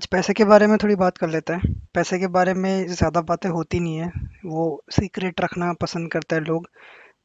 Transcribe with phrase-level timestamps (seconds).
[0.00, 3.20] आज पैसे के बारे में थोड़ी बात कर लेते हैं। पैसे के बारे में ज़्यादा
[3.20, 4.10] बातें होती नहीं है।
[4.46, 6.66] वो सीक्रेट रखना पसंद करते हैं लोग।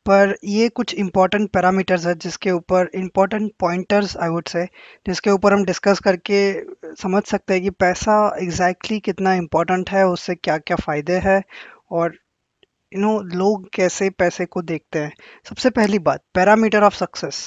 [0.05, 4.65] पर ये कुछ इंपॉर्टेंट पैरामीटर्स है जिसके ऊपर इंपॉर्टेंट पॉइंटर्स आई वुड से
[5.05, 6.41] जिसके ऊपर हम डिस्कस करके
[6.95, 11.41] समझ सकते हैं कि पैसा एग्जैक्टली कितना इम्पोर्टेंट है, उससे क्या क्या फ़ायदे हैं
[11.91, 12.15] और
[12.91, 15.11] यू नो लोग कैसे पैसे को देखते हैं।
[15.49, 17.43] सबसे पहली बात पैरामीटर ऑफ़ सक्सेस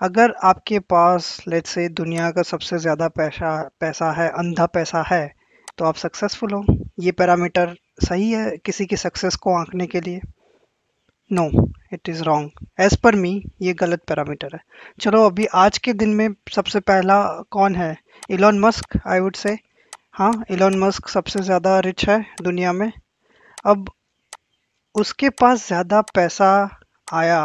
[0.00, 5.34] अगर आपके पास लेट्स से दुनिया का सबसे ज़्यादा पैसा पैसा है, अंधा पैसा है
[5.78, 6.64] तो आप सक्सेसफुल हो।
[7.00, 10.20] ये पैरामीटर सही है किसी की सक्सेस को आंकने के लिए?
[11.30, 11.48] No
[11.92, 14.60] it is wrong age पर मी ये गलत पैरामीटर है।
[15.00, 17.96] चलो, अभी आज के दिन में सबसे पहला कौन है?
[18.30, 19.56] इलॉन मस्क आई वुड से
[20.14, 22.90] हाँ इलॉन मस्क सबसे ज़्यादा रिच है दुनिया में।
[23.64, 23.90] अब
[24.94, 26.50] उसके पास ज़्यादा पैसा
[27.08, 27.42] आया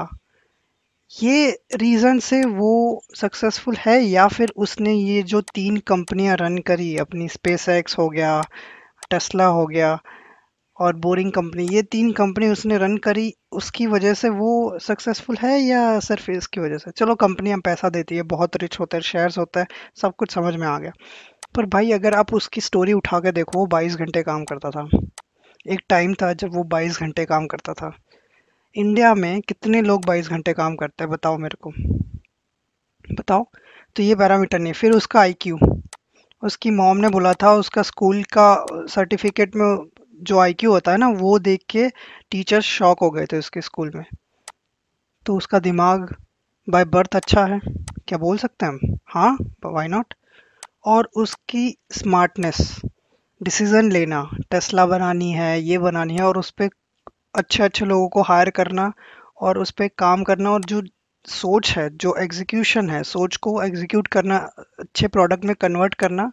[1.12, 6.98] ये रीज़न से वो सक्सेसफुल है या फिर उसने ये जो तीन कंपनियाँ रन करी,
[6.98, 8.42] अपनी स्पेस एक्स हो गया
[9.12, 10.00] टेस्ला हो गया
[10.78, 15.60] और बोरिंग कंपनी ये तीन कंपनी उसने रन करी, उसकी वजह से वो सक्सेसफुल है
[15.60, 16.92] या सिर्फ़ इसकी वजह से?
[16.92, 19.66] चलो कंपनियाँ पैसा देती है, बहुत रिच होता है शेयर्स होता है,
[20.02, 20.92] सब कुछ समझ में आ गया।
[21.56, 24.90] पर भाई अगर आप उसकी स्टोरी उठा के देखो, वो बाईस घंटे काम करता था।
[25.70, 27.92] एक टाइम था जब वो बाईस घंटे काम करता था।
[28.76, 31.72] इंडिया में कितने लोग बाईस घंटे काम करते हैं, बताओ मेरे को।
[33.16, 33.46] बताओ
[33.96, 35.58] तो ये पैरामीटर नहीं, फिर उसका आईक्यू
[36.44, 39.86] उसकी मॉम ने बोला था, उसका स्कूल का सर्टिफिकेट में
[40.22, 41.88] जो आईक्यू होता है ना, वो देख के
[42.32, 44.06] टीचर्स शॉक हो गए थे उसके स्कूल में।
[45.26, 46.16] तो उसका दिमाग
[46.68, 47.60] बाय बर्थ अच्छा है,
[48.08, 48.98] क्या बोल सकते हैं हम?
[49.08, 50.14] हाँ वाई नॉट
[50.86, 52.82] और उसकी स्मार्टनेस
[53.42, 56.70] डिसीज़न लेना टेस्ला बनानी है, ये बनानी है, और उस पर
[57.36, 58.92] अच्छे अच्छे लोगों को हायर करना
[59.40, 60.82] और उस पर काम करना और जो
[61.28, 64.38] सोच है, जो एग्जीक्यूशन है, सोच को एग्जीक्यूट करना,
[64.80, 66.32] अच्छे प्रोडक्ट में कन्वर्ट करना,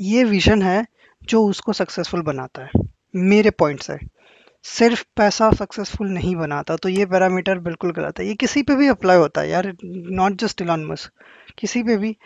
[0.00, 0.84] ये विजन है
[1.22, 2.70] जो उसको सक्सेसफुल बनाता है,
[3.14, 3.98] मेरे पॉइंट से
[4.64, 8.88] सिर्फ़ पैसा सक्सेसफुल नहीं बनाता तो ये पैरामीटर बिल्कुल गलत है। ये किसी पे भी
[8.88, 10.94] अप्लाई होता है यार नॉट जस्ट इलॉन
[11.58, 12.16] किसी पे भी।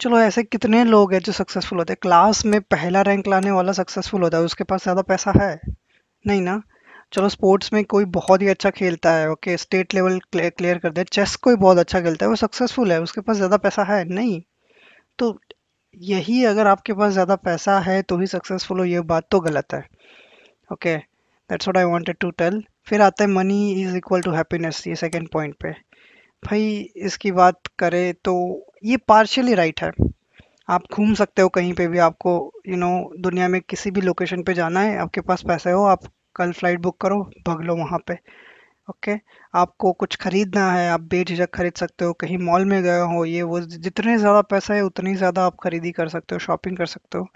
[0.00, 1.98] चलो ऐसे कितने लोग हैं जो सक्सेसफुल होते हैं?
[2.02, 5.60] क्लास में पहला रैंक लाने वाला सक्सेसफुल होता है, उसके पास ज़्यादा पैसा है?
[6.24, 6.60] नहीं ना?
[7.14, 11.04] चलो स्पोर्ट्स में कोई बहुत ही अच्छा खेलता है ओके स्टेट लेवल क्लियर कर दे।
[11.06, 14.40] चेस कोई बहुत अच्छा खेलता है वो सक्सेसफुल है उसके पास ज़्यादा पैसा है नहीं।
[15.18, 15.38] तो
[15.96, 19.74] यही अगर आपके पास ज़्यादा पैसा है तो ही सक्सेसफुल हो ये बात तो गलत
[19.74, 19.80] है।
[20.70, 24.86] Okay that's what I wanted to tell फिर आता है money is equal to happiness
[24.86, 25.70] ये सेकेंड पॉइंट पे।
[26.42, 26.66] भाई
[27.06, 28.34] इसकी बात करें तो
[28.84, 29.90] ये पार्शियली राइट है।
[30.68, 32.36] आप घूम सकते हो कहीं पे भी आपको
[32.66, 35.70] यू you नो know, दुनिया में किसी भी लोकेशन पे जाना है आपके पास पैसे
[35.70, 36.04] हो आप
[36.36, 38.18] कल फ़्लाइट बुक करो, भग लो वहाँ पे।
[38.88, 39.12] ओके?
[39.54, 43.42] आपको कुछ खरीदना है, आप बेझिझक खरीद सकते हो, कहीं मॉल में गए हो, ये
[43.42, 47.18] वो जितने ज़्यादा पैसा है, उतनी ज़्यादा आप खरीदी कर सकते हो, शॉपिंग कर सकते
[47.18, 47.26] हो।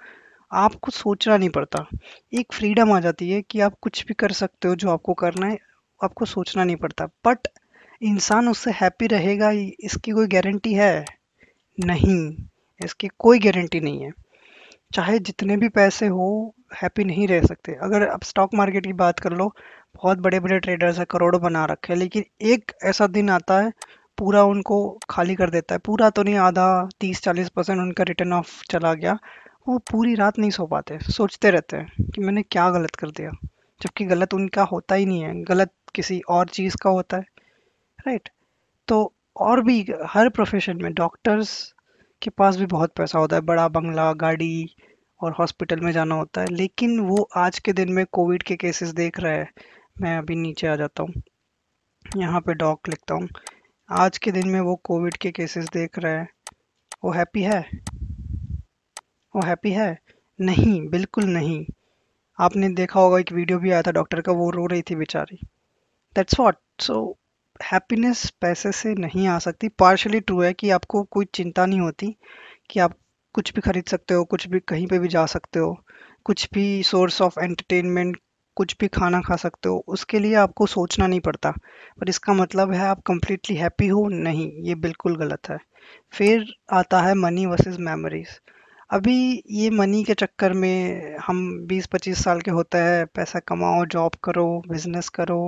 [0.53, 1.87] आपको सोचना नहीं पड़ता।
[2.35, 5.47] एक फ्रीडम आ जाती है कि आप कुछ भी कर सकते हो, जो आपको करना
[5.47, 5.59] है,
[6.01, 7.49] आपको सोचना नहीं पड़ता। बट
[8.03, 11.05] इंसान उससे हैप्पी रहेगा इसकी कोई गारंटी है?
[11.79, 12.37] नहीं।
[12.81, 14.13] इसकी कोई गारंटी नहीं है।
[14.95, 19.19] चाहे जितने भी पैसे हो हैप्पी नहीं रह सकते। अगर आप स्टॉक मार्केट की बात
[19.19, 19.55] कर लो,
[19.97, 23.73] बहुत बड़े बड़े ट्रेडर्स हैं, करोड़ों बना रखे हैं, लेकिन एक ऐसा दिन आता है,
[24.19, 28.33] पूरा उनको खाली कर देता है। पूरा तो नहीं, आधा तीस, चालीस परसेंट उनका रिटर्न
[28.33, 29.19] ऑफ़ चला गया।
[29.69, 33.31] वो पूरी रात नहीं सो पाते। सोचते रहते हैं कि मैंने क्या गलत कर दिया।
[33.83, 37.23] जबकि गलत उनका होता ही नहीं है। गलत किसी और चीज़ का होता है।
[38.07, 38.29] राइट
[38.89, 41.75] तो और भी हर प्रोफेशन में डॉक्टर्स
[42.23, 44.77] के पास भी बहुत पैसा होता है। बड़ा बंगला, गाड़ी
[45.21, 48.89] और हॉस्पिटल में जाना होता है। लेकिन वो आज के दिन में कोविड के केसेस
[48.89, 49.51] देख रहा है।
[50.01, 51.23] मैं अभी नीचे आ जाता हूँ।
[52.17, 53.29] यहाँ पे डॉक लिखता हूँ।
[53.91, 56.29] आज के दिन में वो कोविड के केसेस देख रहा है।
[57.05, 57.71] वो हैप्पी है?
[59.37, 59.99] वो हैप्पी है?
[60.41, 61.67] नहीं, बिल्कुल नहीं।
[62.41, 65.41] आपने देखा होगा, एक वीडियो भी आया था डॉक्टर का, वो रो रही थी बेचारी।
[66.17, 67.19] दैट्स वॉट सो
[67.73, 72.17] हैप्पीनेस पैसे से नहीं आ सकती। पार्शली ट्रू है कि आपको कोई चिंता नहीं होती
[72.71, 72.95] कि आप
[73.39, 75.85] कुछ भी खरीद सकते हो, कुछ भी कहीं पे भी जा सकते हो,
[76.25, 78.17] कुछ भी सोर्स ऑफ़ एंटरटेनमेंट
[78.57, 81.51] कुछ भी खाना खा सकते हो, उसके लिए आपको सोचना नहीं पड़ता।
[82.01, 85.59] पर इसका मतलब है आप कम्प्लीटली हैप्पी हो, नहीं, ये बिल्कुल गलत है।
[86.13, 88.29] फिर आता है मनी वर्सेस मेमोरीज
[88.91, 94.13] अभी ये मनी के चक्कर में हम 20-25 साल के होते हैं, पैसा कमाओ जॉब
[94.25, 95.41] करो बिज़नेस करो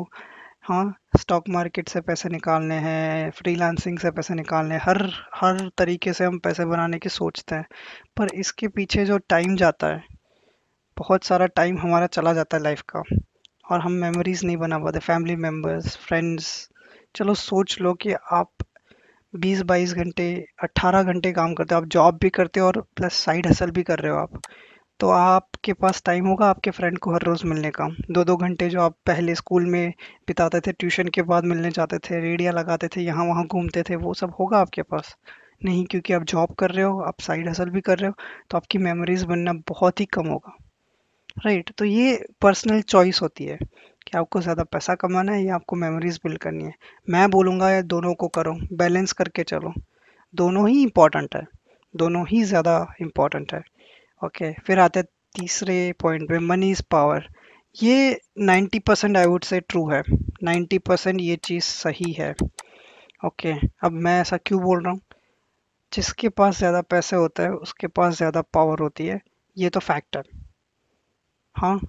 [0.64, 4.98] हाँ स्टॉक मार्केट से पैसे निकालने हैं फ्रीलांसिंग से पैसे निकालने हैं, हर
[5.34, 7.64] हर तरीके से हम पैसे बनाने की सोचते हैं।
[8.16, 10.02] पर इसके पीछे जो टाइम जाता है,
[10.96, 13.02] बहुत सारा टाइम हमारा चला जाता है लाइफ का।
[13.64, 16.68] और हम मेमोरीज नहीं बना पाते फैमिली मेंबर्स फ्रेंड्स
[17.14, 18.50] चलो सोच लो कि आप
[19.34, 23.14] बीस बाईस घंटे अट्ठारह घंटे काम करते हो, आप जॉब भी करते हो और प्लस
[23.24, 24.40] साइड हसल भी कर रहे हो आप।
[25.00, 28.68] तो आपके पास टाइम होगा आपके फ्रेंड को हर रोज़ मिलने का। दो दो घंटे
[28.68, 29.92] जो आप पहले स्कूल में
[30.28, 33.96] बिताते थे ट्यूशन के बाद मिलने जाते थे रेडिया लगाते थे यहाँ वहाँ घूमते थे
[33.96, 35.16] वो सब होगा आपके पास?
[35.64, 38.14] नहीं क्योंकि आप जॉब कर रहे हो आप साइड हसल भी कर रहे हो
[38.50, 40.56] तो आपकी मेमोरीज बनना बहुत ही कम होगा।
[41.36, 45.54] राइट right, तो ये पर्सनल चॉइस होती है कि आपको ज़्यादा पैसा कमाना है या
[45.54, 46.74] आपको मेमोरीज बिल्ड करनी है।
[47.08, 49.72] मैं बोलूँगा या दोनों को करो बैलेंस करके चलो।
[50.34, 51.46] दोनों ही इम्पोर्टेंट है
[51.94, 53.62] दोनों ही ज़्यादा इम्पोर्टेंट है।
[54.24, 55.02] ओके फिर आते
[55.36, 57.28] तीसरे पॉइंट पे मनी इज़ पावर
[57.82, 60.02] ये 90 percent I would say true है.
[60.44, 62.34] 90 परसेंट ये चीज़ सही है.
[63.26, 63.52] ओके
[63.84, 65.00] अब मैं ऐसा क्यों बोल रहा हूँ?
[65.92, 69.20] जिसके पास ज़्यादा पैसे होता है, उसके पास ज़्यादा पावर होती है,
[69.56, 70.22] ये तो फैक्ट है.
[71.56, 71.80] हाँ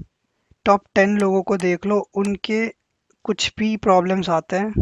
[0.65, 2.67] टॉप टेन लोगों को देख लो, उनके
[3.25, 4.73] कुछ भी प्रॉब्लम्स आते हैं,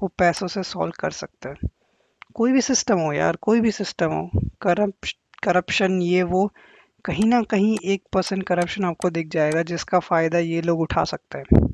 [0.00, 1.68] वो पैसों से सॉल्व कर सकते हैं.
[2.34, 4.30] कोई भी सिस्टम हो यार, कोई भी सिस्टम हो
[4.62, 4.92] करप
[5.44, 6.52] करप्शन ये वो
[7.04, 11.38] कहीं ना कहीं एक परसेंट करप्शन आपको दिख जाएगा, जिसका फ़ायदा ये लोग उठा सकते
[11.38, 11.66] हैं।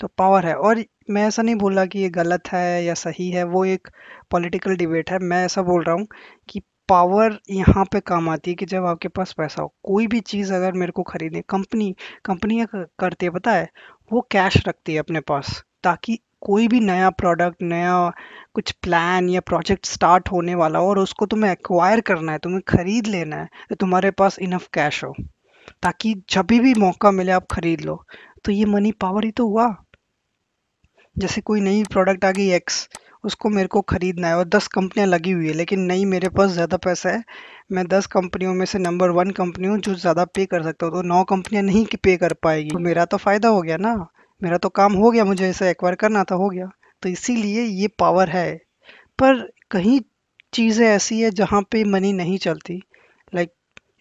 [0.00, 3.30] तो पावर है। और मैं ऐसा नहीं बोल रहा कि ये गलत है या सही
[3.30, 3.88] है, वो एक
[4.30, 6.06] पॉलिटिकल डिबेट है। मैं ऐसा बोल रहा हूँ
[6.48, 10.20] कि पावर यहाँ पे काम आती है कि जब आपके पास पैसा हो। कोई भी
[10.22, 11.94] चीज़ अगर मेरे को खरीदे कंपनी
[12.24, 12.66] कंपनियाँ
[13.00, 13.68] करती है पता है?
[14.10, 17.94] वो कैश रखती है अपने पास, ताकि कोई भी नया प्रोडक्ट नया
[18.54, 22.60] कुछ प्लान या प्रोजेक्ट स्टार्ट होने वाला हो और उसको तुम्हें एक्वायर करना है, तुम्हें
[22.68, 25.14] खरीद लेना है तो तुम्हारे पास इनफ कैश हो।
[25.82, 28.02] ताकि जब भी मौका मिले आप खरीद लो।
[28.44, 29.74] तो ये मनी पावर ही तो हुआ।
[31.16, 32.88] जैसे कोई नई प्रोडक्ट आ गई एक्स
[33.24, 36.50] उसको मेरे को खरीदना है और दस कंपनियाँ लगी हुई है, लेकिन नहीं, मेरे पास
[36.50, 37.22] ज़्यादा पैसा है।
[37.72, 40.94] मैं दस कंपनियों में से नंबर वन कंपनी हूँ जो ज़्यादा पे कर सकता हूँ
[40.94, 43.94] तो नौ कंपनियाँ नहीं पे कर पाएगी। तो मेरा तो फ़ायदा हो गया ना।
[44.42, 46.70] मेरा तो काम हो गया, मुझे इसे एक्वायर करना था, हो गया।
[47.02, 48.54] तो इसीलिए ये पावर है।
[49.18, 50.00] पर कहीं
[50.52, 52.80] चीज़ें ऐसी है जहाँ पे मनी नहीं चलती।
[53.32, 53.52] Like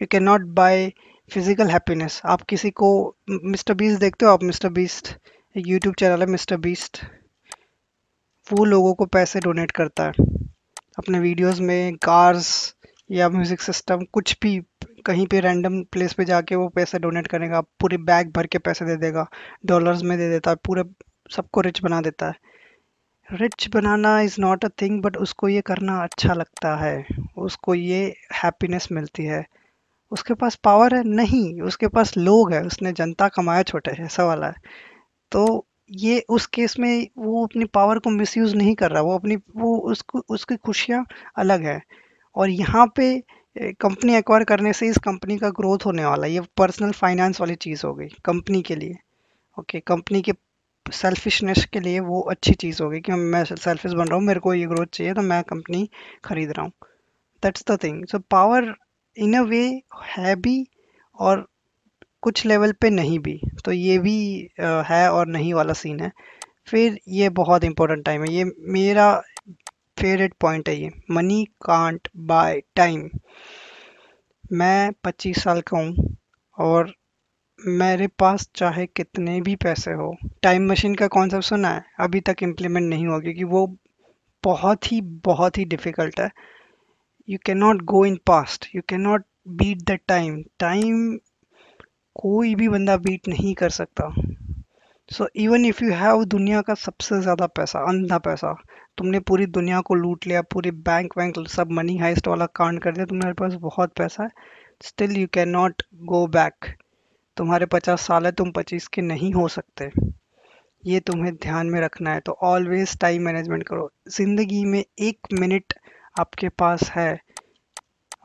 [0.01, 0.91] you can not buy
[1.31, 2.89] physical happiness आप किसी को
[3.29, 5.07] मिस्टर बीस्ट देखते हो आप मिस्टर बीस्ट
[5.55, 6.99] यूट्यूब चैनल है मिस्टर बीस्ट
[8.47, 10.25] वो लोगों को पैसे डोनेट करता है।
[10.97, 12.51] अपने वीडियोस में कार्स
[13.11, 14.59] या म्यूज़िक सिस्टम कुछ भी
[15.05, 18.85] कहीं पे रैंडम प्लेस पे जाके वो पैसे डोनेट करेगा, पूरे बैग भर के पैसे
[18.85, 19.27] दे देगा
[19.65, 20.83] डॉलर्स में दे देता है, पूरे
[21.31, 22.33] सबको रिच बना देता है।
[23.29, 27.05] Rich banana is not a thing but उसको ये करना अच्छा लगता है,
[27.37, 28.03] उसको ये
[28.33, 29.45] हैप्पीनेस मिलती है।
[30.11, 31.03] उसके पास पावर है?
[31.03, 34.55] नहीं, उसके पास लोग है, उसने जनता कमाया छोटे, ऐसा वाला है।
[35.31, 39.35] तो ये उस केस में वो अपनी पावर को मिसयूज नहीं कर रहा, वो अपनी,
[39.35, 41.05] वो उसको, उसकी खुशियाँ
[41.37, 41.81] अलग है।
[42.35, 43.23] और यहाँ पे
[43.55, 47.55] कंपनी एक्वायर करने से इस कंपनी का ग्रोथ होने वाला है। ये पर्सनल फाइनेंस वाली
[47.57, 48.95] चीज़ हो गई कंपनी के लिए।
[49.57, 50.31] ओके कंपनी के
[50.85, 54.39] सेल्फिशनेस के लिए वो अच्छी चीज़ हो गई कि मैं सेल्फिश बन रहा हूँ, मेरे
[54.39, 55.89] को ये ग्रोथ चाहिए तो मैं कंपनी
[56.25, 56.71] खरीद रहा हूँ।
[57.43, 58.73] That's the thing so power
[59.17, 59.63] in a way
[60.07, 60.65] है भी
[61.17, 61.45] और
[62.23, 64.17] कुछ लेवल पे नहीं भी। तो ये भी
[64.85, 66.11] है और नहीं वाला सीन है।
[66.67, 68.43] फिर ये बहुत इंपॉर्टेंट टाइम है। ये
[68.73, 69.09] मेरा
[69.97, 73.09] फेवरेट पॉइंट है ये। मनी कांट बाय टाइम
[74.53, 76.15] मैं 25 साल का हूँ
[76.57, 76.93] और
[77.59, 81.83] मेरे पास चाहे कितने भी पैसे हो टाइम मशीन का कॉन्सेप्ट सुना है?
[81.99, 83.65] अभी तक इम्प्लीमेंट नहीं हुआ क्योंकि वो
[84.43, 86.29] बहुत ही बहुत ही डिफ़िकल्ट है।
[87.29, 91.17] You can not go in past you can not beat the time time
[92.15, 94.13] कोई भी बंदा बीट नहीं कर सकता।
[95.09, 98.53] So even if you have दुनिया का सबसे ज़्यादा पैसा, अंधा पैसा,
[98.97, 102.91] तुमने पूरी दुनिया को लूट लिया, पूरे बैंक वैंक सब मनी हाइस्ट वाला कांड कर
[102.91, 104.29] दिया, तुम्हारे पास बहुत पैसा है
[104.83, 106.73] still you can not go back
[107.37, 109.89] तुम्हारे पचास साल है, तुम पच्चीस के नहीं हो सकते।
[110.83, 115.73] ये तुम्हें ध्यान में रखना है। तो ऑलवेज टाइम मैनेजमेंट करो। ज़िंदगी में एक मिनट
[116.19, 117.11] आपके पास है।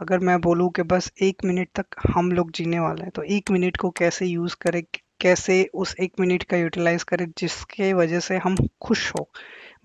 [0.03, 3.51] अगर मैं बोलूँ कि बस एक मिनट तक हम लोग जीने वाले हैं तो एक
[3.51, 4.83] मिनट को कैसे यूज़ करें?
[5.21, 9.29] कैसे उस एक मिनट का यूटिलाइज करें जिसके वजह से हम खुश हो।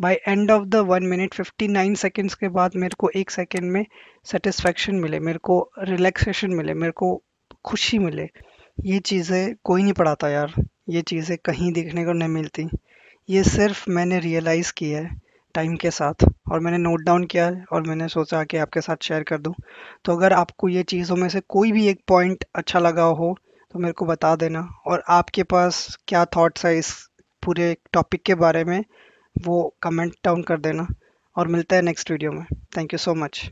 [0.01, 3.71] By end of the one minute fifty nine seconds के बाद मेरे को एक सेकेंड
[3.71, 3.85] में
[4.25, 7.21] सेटिस्फेक्शन मिले, मेरे को रिलैक्सेशन मिले, मेरे को
[7.65, 8.29] खुशी मिले।
[8.85, 10.53] ये चीज़ें कोई नहीं पढ़ाता यार।
[10.89, 12.67] ये चीज़ें कहीं देखने को नहीं मिलती।
[13.29, 15.15] ये सिर्फ़ मैंने रियलाइज़ किया है
[15.55, 19.23] टाइम के साथ और मैंने नोट डाउन किया और मैंने सोचा कि आपके साथ शेयर
[19.23, 19.53] कर दूँ।
[20.05, 23.35] तो अगर आपको ये चीज़ों में से कोई भी एक पॉइंट अच्छा लगा हो
[23.75, 27.09] तो मेरे को बता देना। और आपके पास क्या थॉट्स है इस
[27.45, 28.83] पूरे टॉपिक के बारे में,
[29.41, 30.87] वो कमेंट डाउन कर देना।
[31.37, 32.45] और मिलते हैं नेक्स्ट वीडियो में।
[32.77, 33.49] Thank you so much